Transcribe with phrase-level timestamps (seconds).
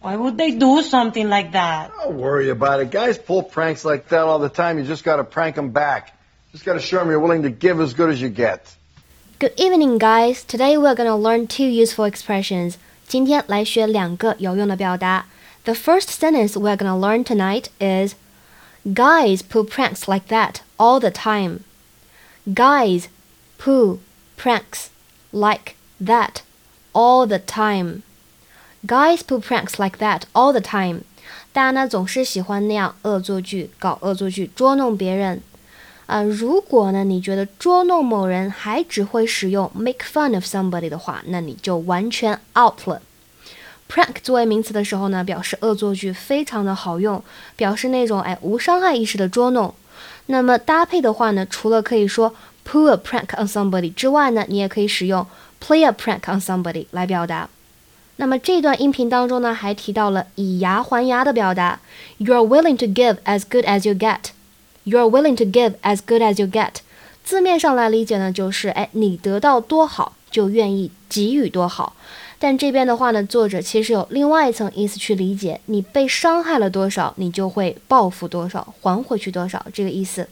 [0.00, 1.90] Why would they do something like that?
[2.02, 2.90] Don't worry about it.
[2.90, 4.78] Guys pull pranks like that all the time.
[4.78, 6.16] You just got to prank them back.
[6.52, 8.76] Just got to show them you're willing to give as good as you get.
[9.38, 10.42] Good evening, guys.
[10.44, 12.78] Today we're gonna learn two useful expressions.
[13.06, 15.26] 今天来学两个有用的表达。
[15.64, 18.14] The first sentence we're gonna learn tonight is
[18.94, 21.64] Guys pull pranks like that all the time.
[22.54, 23.08] Guys
[23.58, 23.98] pull
[24.38, 24.90] pranks
[25.32, 26.42] like that
[26.94, 28.04] all the time.
[28.85, 31.01] Guys pull pranks like that all the time.
[31.53, 35.41] 大家呢总是喜欢那样恶作剧，搞恶作剧，捉弄别人。
[36.07, 43.01] 啊，如果呢你觉得捉弄某人还只会使用 make fun of somebody 的话，那你就完全 out 了。
[43.87, 47.23] Prank 作为名词的时候呢，表示恶作剧，非常的好用，
[47.55, 49.73] 表示那种哎无伤害意识的捉弄。
[50.25, 52.33] 那么搭配的话呢，除了可以说
[52.67, 55.27] pull a prank on somebody 之外呢，你也可以使用
[55.63, 57.47] play a prank on somebody 来表达。
[58.21, 61.79] 那么这段音频当中呢，还提到了以牙还牙的表达
[62.19, 64.25] ，You're willing to give as good as you get。
[64.85, 66.73] You're willing to give as good as you get。
[67.23, 71.95] 字面上来理解呢，就是哎你得到多好，就愿意给予多好。
[72.37, 80.29] 但这边的话呢，作者其实有另外一层意思去理解，你被伤害了多少，你就会报复多少，还回去多少，这个意思。